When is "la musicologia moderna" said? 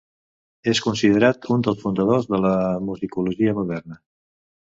2.47-4.01